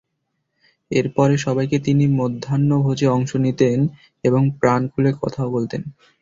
[0.91, 3.77] এরপরে সবাইকে নিয়ে তিনি মধ্যাহ্নভোজে অংশ নিতেন
[4.23, 5.81] এবং প্রাণ খুলে কথাও বলতেন।